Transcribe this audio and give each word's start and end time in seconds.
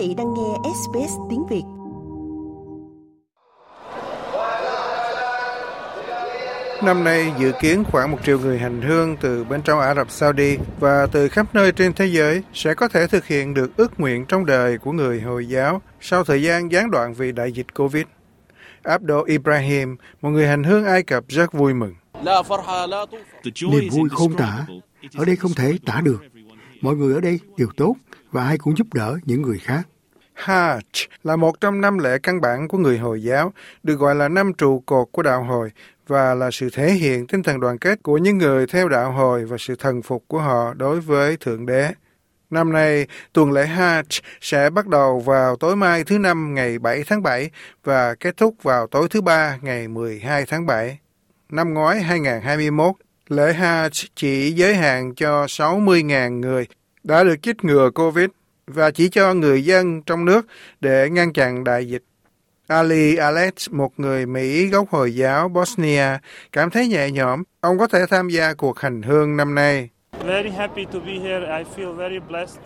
vị 0.00 0.14
đang 0.14 0.34
nghe 0.34 0.70
SBS 0.74 1.12
tiếng 1.30 1.46
Việt. 1.46 1.62
Năm 6.84 7.04
nay 7.04 7.32
dự 7.38 7.52
kiến 7.60 7.84
khoảng 7.84 8.10
một 8.10 8.18
triệu 8.26 8.38
người 8.38 8.58
hành 8.58 8.82
hương 8.82 9.16
từ 9.20 9.44
bên 9.44 9.62
trong 9.62 9.80
Ả 9.80 9.94
Rập 9.94 10.10
Saudi 10.10 10.56
và 10.78 11.06
từ 11.12 11.28
khắp 11.28 11.54
nơi 11.54 11.72
trên 11.72 11.92
thế 11.92 12.06
giới 12.06 12.42
sẽ 12.54 12.74
có 12.74 12.88
thể 12.88 13.06
thực 13.06 13.26
hiện 13.26 13.54
được 13.54 13.76
ước 13.76 14.00
nguyện 14.00 14.24
trong 14.26 14.46
đời 14.46 14.78
của 14.78 14.92
người 14.92 15.20
Hồi 15.20 15.48
giáo 15.48 15.82
sau 16.00 16.24
thời 16.24 16.42
gian 16.42 16.72
gián 16.72 16.90
đoạn 16.90 17.14
vì 17.14 17.32
đại 17.32 17.52
dịch 17.52 17.74
Covid. 17.74 18.04
Abdul 18.82 19.28
Ibrahim, 19.28 19.96
một 20.22 20.30
người 20.30 20.46
hành 20.46 20.64
hương 20.64 20.84
Ai 20.84 21.02
Cập 21.02 21.24
rất 21.28 21.52
vui 21.52 21.74
mừng. 21.74 21.94
Niềm 23.70 23.88
vui 23.90 24.08
khôn 24.08 24.34
tả, 24.36 24.66
ở 25.16 25.24
đây 25.24 25.36
không 25.36 25.54
thể 25.56 25.78
tả 25.86 26.00
được. 26.04 26.20
Mọi 26.80 26.96
người 26.96 27.14
ở 27.14 27.20
đây 27.20 27.40
đều 27.56 27.68
tốt 27.76 27.94
và 28.32 28.44
ai 28.44 28.58
cũng 28.58 28.76
giúp 28.76 28.94
đỡ 28.94 29.16
những 29.24 29.42
người 29.42 29.58
khác. 29.58 29.88
Hajj 30.40 31.06
là 31.24 31.36
một 31.36 31.60
trong 31.60 31.80
năm 31.80 31.98
lễ 31.98 32.18
căn 32.22 32.40
bản 32.40 32.68
của 32.68 32.78
người 32.78 32.98
Hồi 32.98 33.22
giáo, 33.22 33.52
được 33.82 33.94
gọi 33.94 34.14
là 34.14 34.28
năm 34.28 34.52
trụ 34.52 34.82
cột 34.86 35.08
của 35.12 35.22
đạo 35.22 35.44
hồi 35.44 35.70
và 36.06 36.34
là 36.34 36.50
sự 36.52 36.70
thể 36.72 36.90
hiện 36.92 37.26
tinh 37.26 37.42
thần 37.42 37.60
đoàn 37.60 37.78
kết 37.78 38.02
của 38.02 38.18
những 38.18 38.38
người 38.38 38.66
theo 38.66 38.88
đạo 38.88 39.12
hồi 39.12 39.44
và 39.44 39.56
sự 39.58 39.76
thần 39.76 40.02
phục 40.02 40.24
của 40.28 40.38
họ 40.38 40.74
đối 40.74 41.00
với 41.00 41.36
Thượng 41.36 41.66
Đế. 41.66 41.88
Năm 42.50 42.72
nay, 42.72 43.06
tuần 43.32 43.52
lễ 43.52 43.66
Hajj 43.66 44.20
sẽ 44.40 44.70
bắt 44.70 44.86
đầu 44.86 45.20
vào 45.20 45.56
tối 45.56 45.76
mai 45.76 46.04
thứ 46.04 46.18
Năm 46.18 46.54
ngày 46.54 46.78
7 46.78 47.04
tháng 47.06 47.22
7 47.22 47.50
và 47.84 48.14
kết 48.14 48.36
thúc 48.36 48.54
vào 48.62 48.86
tối 48.86 49.08
thứ 49.10 49.20
Ba 49.20 49.58
ngày 49.62 49.88
12 49.88 50.44
tháng 50.46 50.66
7. 50.66 50.98
Năm 51.50 51.74
ngoái 51.74 52.02
2021, 52.02 52.94
lễ 53.28 53.52
Hajj 53.52 54.06
chỉ 54.14 54.52
giới 54.52 54.74
hạn 54.74 55.14
cho 55.14 55.44
60.000 55.44 56.40
người 56.40 56.66
đã 57.04 57.24
được 57.24 57.42
chích 57.42 57.64
ngừa 57.64 57.90
COVID 57.90 58.28
và 58.74 58.90
chỉ 58.90 59.08
cho 59.08 59.34
người 59.34 59.64
dân 59.64 60.02
trong 60.02 60.24
nước 60.24 60.46
để 60.80 61.10
ngăn 61.10 61.32
chặn 61.32 61.64
đại 61.64 61.88
dịch. 61.88 62.02
Ali 62.66 63.16
Alex, 63.16 63.52
một 63.70 63.92
người 63.96 64.26
Mỹ 64.26 64.66
gốc 64.66 64.90
Hồi 64.90 65.14
giáo 65.14 65.48
Bosnia, 65.48 66.18
cảm 66.52 66.70
thấy 66.70 66.88
nhẹ 66.88 67.10
nhõm. 67.10 67.42
Ông 67.60 67.78
có 67.78 67.86
thể 67.86 68.06
tham 68.10 68.28
gia 68.28 68.54
cuộc 68.54 68.78
hành 68.78 69.02
hương 69.02 69.36
năm 69.36 69.54
nay. 69.54 69.88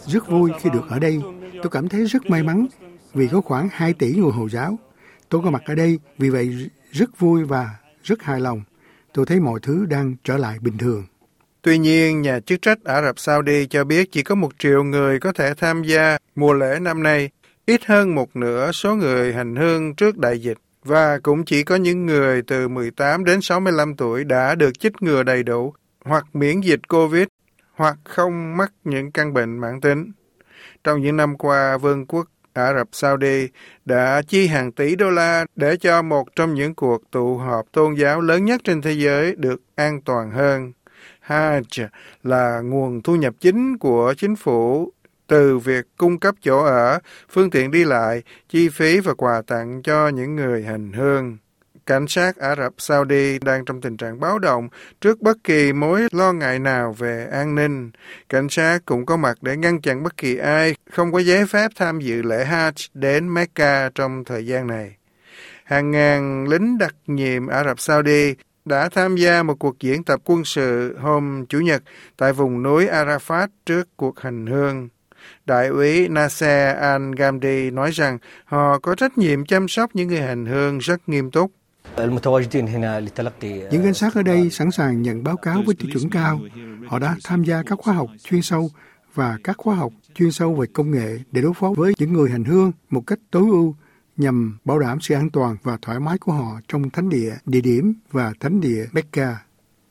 Rất 0.06 0.28
vui 0.28 0.50
khi 0.60 0.70
được 0.72 0.84
ở 0.91 0.98
đây. 0.98 1.20
Tôi 1.62 1.70
cảm 1.70 1.88
thấy 1.88 2.05
rất 2.05 2.30
may 2.30 2.42
mắn 2.42 2.66
vì 3.14 3.28
có 3.28 3.41
khoảng 3.41 3.69
2 3.72 3.92
tỷ 3.92 4.12
người 4.12 4.32
Hồi 4.32 4.50
giáo. 4.50 4.78
Tôi 5.28 5.41
có 5.44 5.50
mặt 5.50 5.62
ở 5.64 5.75
đây, 5.75 5.98
vì 6.19 6.30
vậy 6.30 6.70
rất 6.91 7.19
vui 7.19 7.44
và 7.44 7.70
rất 8.02 8.22
hài 8.22 8.41
lòng. 8.41 8.62
Tôi 9.12 9.27
thấy 9.27 9.41
mọi 9.41 9.60
thứ 9.62 9.86
đang 9.86 10.14
trở 10.25 10.36
lại 10.36 10.58
bình 10.60 10.78
thường. 10.78 11.05
Tuy 11.64 11.78
nhiên, 11.78 12.22
nhà 12.22 12.40
chức 12.40 12.62
trách 12.62 12.84
Ả 12.84 13.02
Rập 13.02 13.18
Saudi 13.18 13.66
cho 13.66 13.84
biết 13.84 14.12
chỉ 14.12 14.22
có 14.22 14.34
một 14.34 14.52
triệu 14.58 14.84
người 14.84 15.20
có 15.20 15.32
thể 15.32 15.54
tham 15.54 15.82
gia 15.82 16.18
mùa 16.34 16.52
lễ 16.52 16.78
năm 16.80 17.02
nay, 17.02 17.30
ít 17.66 17.84
hơn 17.84 18.14
một 18.14 18.36
nửa 18.36 18.72
số 18.72 18.94
người 18.94 19.32
hành 19.32 19.56
hương 19.56 19.94
trước 19.94 20.18
đại 20.18 20.38
dịch, 20.38 20.58
và 20.82 21.18
cũng 21.22 21.44
chỉ 21.44 21.62
có 21.62 21.76
những 21.76 22.06
người 22.06 22.42
từ 22.42 22.68
18 22.68 23.24
đến 23.24 23.40
65 23.40 23.96
tuổi 23.96 24.24
đã 24.24 24.54
được 24.54 24.78
chích 24.78 25.02
ngừa 25.02 25.22
đầy 25.22 25.42
đủ, 25.42 25.74
hoặc 26.04 26.26
miễn 26.32 26.60
dịch 26.60 26.80
COVID, 26.88 27.26
hoặc 27.74 27.96
không 28.04 28.56
mắc 28.56 28.72
những 28.84 29.12
căn 29.12 29.32
bệnh 29.32 29.58
mãn 29.58 29.80
tính. 29.80 30.12
Trong 30.84 31.02
những 31.02 31.16
năm 31.16 31.38
qua, 31.38 31.78
Vương 31.78 32.06
quốc 32.06 32.26
Ả 32.52 32.74
Rập 32.74 32.88
Saudi 32.92 33.48
đã 33.84 34.22
chi 34.28 34.46
hàng 34.46 34.72
tỷ 34.72 34.96
đô 34.96 35.10
la 35.10 35.46
để 35.56 35.76
cho 35.76 36.02
một 36.02 36.28
trong 36.36 36.54
những 36.54 36.74
cuộc 36.74 37.10
tụ 37.10 37.36
họp 37.36 37.72
tôn 37.72 37.94
giáo 37.94 38.20
lớn 38.20 38.44
nhất 38.44 38.60
trên 38.64 38.82
thế 38.82 38.92
giới 38.92 39.34
được 39.36 39.62
an 39.74 40.02
toàn 40.02 40.30
hơn. 40.30 40.72
Hajj 41.27 41.89
là 42.22 42.61
nguồn 42.61 43.03
thu 43.03 43.17
nhập 43.17 43.34
chính 43.41 43.78
của 43.78 44.14
chính 44.17 44.36
phủ 44.36 44.92
từ 45.27 45.58
việc 45.58 45.84
cung 45.97 46.20
cấp 46.20 46.34
chỗ 46.42 46.64
ở, 46.64 46.98
phương 47.31 47.50
tiện 47.50 47.70
đi 47.70 47.84
lại, 47.84 48.22
chi 48.48 48.69
phí 48.69 49.00
và 49.00 49.14
quà 49.14 49.42
tặng 49.47 49.83
cho 49.83 50.08
những 50.08 50.36
người 50.36 50.62
hành 50.62 50.93
hương. 50.93 51.37
Cảnh 51.87 52.06
sát 52.09 52.37
Ả 52.37 52.56
Rập 52.56 52.72
Saudi 52.78 53.38
đang 53.38 53.65
trong 53.65 53.81
tình 53.81 53.97
trạng 53.97 54.21
báo 54.21 54.38
động 54.38 54.69
trước 55.00 55.21
bất 55.21 55.37
kỳ 55.44 55.72
mối 55.72 56.06
lo 56.12 56.32
ngại 56.32 56.59
nào 56.59 56.93
về 56.93 57.28
an 57.32 57.54
ninh. 57.54 57.91
Cảnh 58.28 58.48
sát 58.48 58.78
cũng 58.84 59.06
có 59.06 59.16
mặt 59.16 59.38
để 59.41 59.56
ngăn 59.56 59.81
chặn 59.81 60.03
bất 60.03 60.16
kỳ 60.16 60.37
ai 60.37 60.75
không 60.91 61.12
có 61.12 61.19
giấy 61.19 61.47
phép 61.47 61.71
tham 61.77 62.00
dự 62.00 62.22
lễ 62.22 62.47
Hajj 62.50 62.88
đến 62.94 63.34
Mecca 63.34 63.91
trong 63.94 64.25
thời 64.25 64.47
gian 64.47 64.66
này. 64.66 64.97
Hàng 65.65 65.91
ngàn 65.91 66.48
lính 66.48 66.78
đặc 66.78 66.94
nhiệm 67.06 67.47
Ả 67.47 67.65
Rập 67.65 67.81
Saudi 67.81 68.34
đã 68.64 68.88
tham 68.88 69.16
gia 69.16 69.42
một 69.42 69.54
cuộc 69.58 69.80
diễn 69.80 70.04
tập 70.04 70.20
quân 70.25 70.44
sự 70.44 70.97
hôm 70.98 71.47
Chủ 71.48 71.60
nhật 71.60 71.82
tại 72.16 72.32
vùng 72.32 72.62
núi 72.62 72.86
Arafat 72.86 73.48
trước 73.66 73.88
cuộc 73.97 74.20
hành 74.20 74.47
hương. 74.47 74.88
Đại 75.47 75.69
úy 75.69 76.08
Nasser 76.08 76.76
Al-Ghamdi 76.76 77.74
nói 77.74 77.91
rằng 77.91 78.19
họ 78.44 78.78
có 78.78 78.94
trách 78.94 79.19
nhiệm 79.19 79.44
chăm 79.47 79.69
sóc 79.69 79.91
những 79.94 80.08
người 80.08 80.20
hành 80.20 80.47
hương 80.47 80.78
rất 80.78 81.08
nghiêm 81.08 81.30
túc. 81.30 81.53
Những 83.70 83.82
cảnh 83.84 83.94
sát 83.94 84.14
ở 84.14 84.22
đây 84.22 84.50
sẵn 84.50 84.70
sàng 84.70 85.03
nhận 85.03 85.24
báo 85.24 85.36
cáo 85.36 85.62
với 85.66 85.74
tiêu 85.74 85.91
chuẩn 85.92 86.10
cao. 86.10 86.41
Họ 86.86 86.98
đã 86.98 87.16
tham 87.24 87.44
gia 87.44 87.62
các 87.62 87.78
khóa 87.82 87.94
học 87.94 88.08
chuyên 88.24 88.42
sâu 88.42 88.70
và 89.14 89.38
các 89.44 89.56
khóa 89.58 89.74
học 89.74 89.92
chuyên 90.14 90.32
sâu 90.32 90.54
về 90.54 90.66
công 90.72 90.91
nghệ 90.91 91.19
để 91.32 91.42
đối 91.42 91.54
phó 91.54 91.72
với 91.76 91.92
những 91.98 92.12
người 92.12 92.30
hành 92.30 92.44
hương 92.44 92.72
một 92.91 93.03
cách 93.06 93.19
tối 93.30 93.42
ưu 93.50 93.74
nhằm 94.16 94.58
bảo 94.64 94.78
đảm 94.78 95.00
sự 95.00 95.14
an 95.14 95.30
toàn 95.30 95.56
và 95.62 95.78
thoải 95.82 96.00
mái 96.00 96.19
của 96.19 96.32
họ 96.32 96.60
trong 96.69 96.91
thánh 96.91 97.08
địa, 97.08 97.34
địa 97.47 97.60
điểm 97.60 97.94
và 98.10 98.32
thánh 98.41 98.60
địa 98.60 98.86
Mecca. 98.92 99.36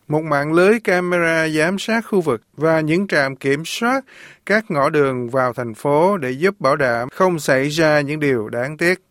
Một 0.07 0.23
mạng 0.23 0.53
lưới 0.53 0.79
camera 0.79 1.47
giám 1.50 1.79
sát 1.79 2.06
khu 2.06 2.22
vực 2.22 2.41
và 2.57 2.79
những 2.79 3.07
trạm 3.07 3.35
kiểm 3.35 3.66
soát 3.66 4.06
các 4.45 4.72
ngõ 4.72 4.89
đường 4.89 5.29
vào 5.29 5.53
thành 5.53 5.73
phố 5.73 6.17
để 6.17 6.31
giúp 6.31 6.59
bảo 6.59 6.75
đảm 6.75 7.09
không 7.09 7.39
xảy 7.39 7.69
ra 7.69 8.01
những 8.01 8.19
điều 8.19 8.50
đáng 8.50 8.78
tiếc. 8.78 9.03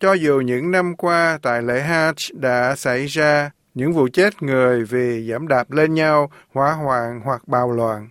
Cho 0.00 0.12
dù 0.12 0.40
những 0.40 0.70
năm 0.70 0.96
qua 0.96 1.38
tại 1.42 1.62
lễ 1.62 1.86
Hajj 1.88 2.40
đã 2.40 2.76
xảy 2.76 3.06
ra 3.06 3.50
những 3.74 3.92
vụ 3.92 4.08
chết 4.12 4.42
người 4.42 4.84
vì 4.84 5.30
giảm 5.30 5.48
đạp 5.48 5.70
lên 5.70 5.94
nhau, 5.94 6.30
hỏa 6.54 6.72
hoạn 6.72 7.20
hoặc 7.24 7.48
bạo 7.48 7.72
loạn. 7.72 8.08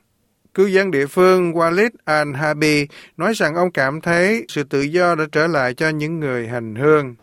Cư 0.60 0.66
dân 0.66 0.92
địa 0.92 1.06
phương 1.06 1.54
Walid 1.54 1.90
Al-Habi 2.06 2.86
nói 3.18 3.34
rằng 3.34 3.56
ông 3.56 3.72
cảm 3.72 4.02
thấy 4.02 4.46
sự 4.50 4.64
tự 4.64 4.82
do 4.82 5.16
đã 5.16 5.26
trở 5.32 5.48
lại 5.48 5.74
cho 5.74 5.90
những 5.90 6.20
người 6.20 6.48
hành 6.48 6.76
hương. 6.76 7.16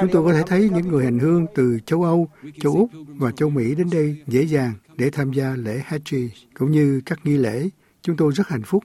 Chúng 0.00 0.08
tôi 0.12 0.24
có 0.24 0.32
thể 0.32 0.42
thấy 0.46 0.70
những 0.74 0.88
người 0.88 1.04
hành 1.04 1.18
hương 1.18 1.46
từ 1.54 1.78
châu 1.86 2.02
Âu, 2.02 2.28
châu 2.60 2.74
Úc 2.74 2.90
và 3.06 3.30
châu 3.32 3.50
Mỹ 3.50 3.74
đến 3.74 3.90
đây 3.92 4.16
dễ 4.26 4.42
dàng 4.42 4.72
để 4.96 5.10
tham 5.10 5.32
gia 5.32 5.54
lễ 5.56 5.82
Hajj 5.88 6.28
cũng 6.58 6.72
như 6.72 7.00
các 7.06 7.18
nghi 7.24 7.36
lễ. 7.36 7.68
Chúng 8.02 8.16
tôi 8.16 8.32
rất 8.32 8.48
hạnh 8.48 8.62
phúc, 8.62 8.84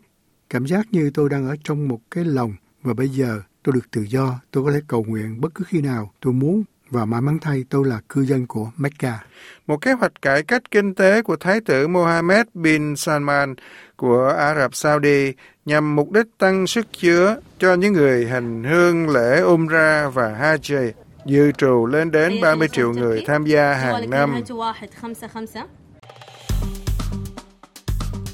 cảm 0.50 0.66
giác 0.66 0.88
như 0.92 1.12
tôi 1.14 1.30
đang 1.30 1.48
ở 1.48 1.56
trong 1.64 1.88
một 1.88 2.00
cái 2.12 2.26
lồng 2.26 2.54
và 2.82 2.94
bây 2.94 3.10
giờ 3.10 3.42
tôi 3.64 3.74
được 3.74 3.92
tự 3.92 4.02
do, 4.02 4.40
tôi 4.52 4.64
có 4.64 4.72
thể 4.72 4.82
cầu 4.88 5.04
nguyện 5.08 5.42
bất 5.42 5.56
cứ 5.56 5.64
khi 5.68 5.82
nào 5.82 6.12
tôi 6.22 6.34
muốn 6.34 6.64
và 6.90 7.06
may 7.06 7.22
mắn 7.22 7.38
thay 7.42 7.64
tôi 7.70 7.88
là 7.88 8.00
cư 8.10 8.22
dân 8.22 8.48
của 8.48 8.72
Mecca. 8.78 9.20
Một 9.68 9.82
kế 9.82 9.92
hoạch 9.92 10.22
cải 10.22 10.44
cách 10.44 10.72
kinh 10.72 10.96
tế 10.96 11.22
của 11.22 11.36
Thái 11.36 11.62
tử 11.62 11.88
Mohammed 11.88 12.46
bin 12.54 12.96
Salman 12.96 13.56
của 13.96 14.34
Ả 14.38 14.56
Rập 14.56 14.76
Saudi 14.76 15.34
nhằm 15.66 15.96
mục 15.96 16.12
đích 16.12 16.26
tăng 16.38 16.68
sức 16.68 16.88
chứa 16.92 17.38
cho 17.60 17.74
những 17.74 17.94
người 17.94 18.26
hành 18.26 18.64
hương 18.64 19.10
lễ 19.10 19.42
Umrah 19.42 20.14
và 20.14 20.38
Hajj 20.42 20.92
dự 21.26 21.52
trù 21.52 21.86
lên 21.86 22.12
đến 22.12 22.42
30 22.42 22.68
triệu 22.72 22.94
người 22.94 23.24
tham 23.28 23.46
gia 23.46 23.74
hàng 23.74 24.10
năm. 24.10 24.44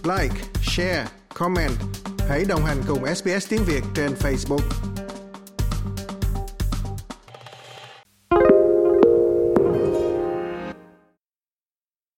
Like, 0.03 0.35
share, 0.61 1.05
comment. 1.33 1.71
Hãy 2.29 2.45
đồng 2.45 2.65
hành 2.65 2.77
cùng 2.87 3.15
SBS 3.15 3.49
tiếng 3.49 3.63
Việt 3.67 3.83
trên 3.95 4.11
Facebook. 4.11 4.92